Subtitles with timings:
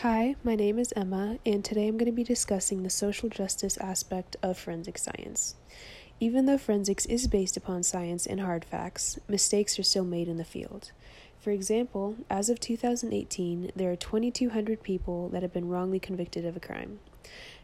[0.00, 3.78] Hi, my name is Emma, and today I'm going to be discussing the social justice
[3.78, 5.54] aspect of forensic science.
[6.20, 10.36] Even though forensics is based upon science and hard facts, mistakes are still made in
[10.36, 10.92] the field.
[11.40, 16.58] For example, as of 2018, there are 2,200 people that have been wrongly convicted of
[16.58, 16.98] a crime.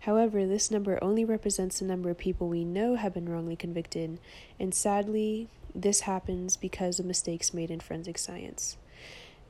[0.00, 4.20] However, this number only represents the number of people we know have been wrongly convicted,
[4.60, 8.76] and sadly, this happens because of mistakes made in forensic science.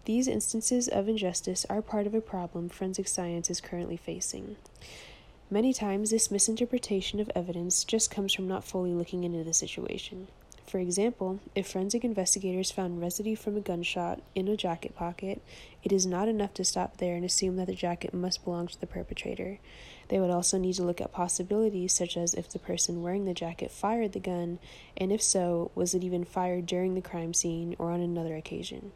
[0.09, 4.57] These instances of injustice are part of a problem forensic science is currently facing.
[5.51, 10.29] Many times, this misinterpretation of evidence just comes from not fully looking into the situation.
[10.67, 15.43] For example, if forensic investigators found residue from a gunshot in a jacket pocket,
[15.85, 18.81] it is not enough to stop there and assume that the jacket must belong to
[18.81, 19.59] the perpetrator.
[20.09, 23.35] They would also need to look at possibilities such as if the person wearing the
[23.35, 24.59] jacket fired the gun,
[24.97, 28.93] and if so, was it even fired during the crime scene or on another occasion.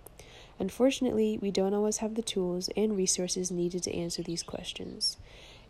[0.59, 5.17] Unfortunately, we don't always have the tools and resources needed to answer these questions.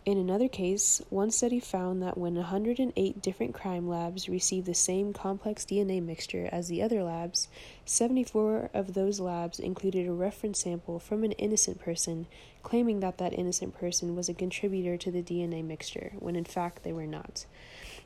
[0.05, 5.13] In another case, one study found that when 108 different crime labs received the same
[5.13, 7.47] complex DNA mixture as the other labs,
[7.85, 12.27] 74 of those labs included a reference sample from an innocent person,
[12.63, 16.83] claiming that that innocent person was a contributor to the DNA mixture, when in fact
[16.83, 17.45] they were not.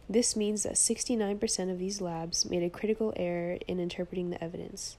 [0.07, 4.97] This means that 69% of these labs made a critical error in interpreting the evidence.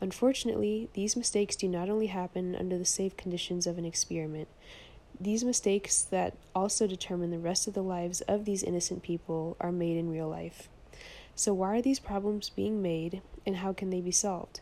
[0.00, 4.48] Unfortunately, these mistakes do not only happen under the safe conditions of an experiment,
[5.20, 9.72] these mistakes that also determine the rest of the lives of these innocent people are
[9.72, 10.68] made in real life.
[11.34, 14.60] So, why are these problems being made and how can they be solved?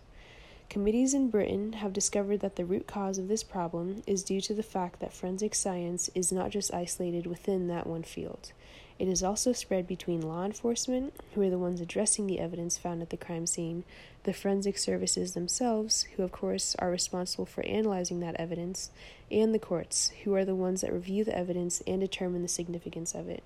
[0.69, 4.53] Committees in Britain have discovered that the root cause of this problem is due to
[4.53, 8.53] the fact that forensic science is not just isolated within that one field.
[8.99, 13.01] It is also spread between law enforcement, who are the ones addressing the evidence found
[13.01, 13.85] at the crime scene,
[14.25, 18.91] the forensic services themselves, who of course are responsible for analyzing that evidence,
[19.31, 23.15] and the courts, who are the ones that review the evidence and determine the significance
[23.15, 23.43] of it.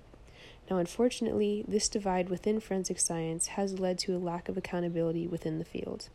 [0.71, 5.59] Now, unfortunately, this divide within forensic science has led to a lack of accountability within
[5.59, 6.07] the field.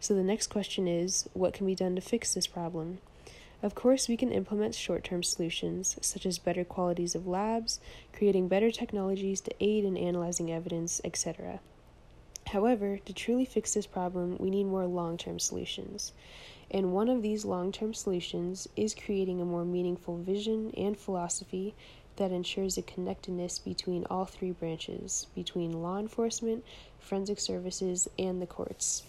[0.00, 3.00] So, the next question is what can be done to fix this problem?
[3.62, 7.80] Of course, we can implement short term solutions, such as better qualities of labs,
[8.14, 11.60] creating better technologies to aid in analyzing evidence, etc.
[12.46, 16.12] However, to truly fix this problem, we need more long term solutions.
[16.70, 21.74] And one of these long term solutions is creating a more meaningful vision and philosophy
[22.18, 26.64] that ensures a connectedness between all three branches between law enforcement,
[27.00, 29.04] forensic services, and the courts.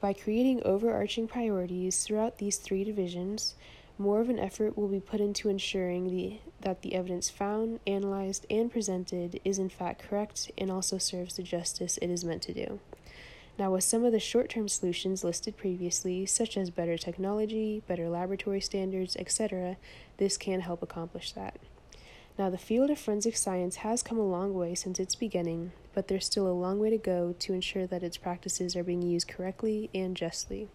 [0.00, 3.54] By creating overarching priorities throughout these three divisions,
[3.96, 8.44] more of an effort will be put into ensuring the, that the evidence found, analyzed,
[8.50, 12.52] and presented is in fact correct and also serves the justice it is meant to
[12.52, 12.80] do.
[13.56, 18.08] Now, with some of the short term solutions listed previously, such as better technology, better
[18.08, 19.76] laboratory standards, etc.,
[20.16, 21.58] this can help accomplish that.
[22.36, 26.08] Now, the field of forensic science has come a long way since its beginning, but
[26.08, 29.28] there's still a long way to go to ensure that its practices are being used
[29.28, 30.68] correctly and justly.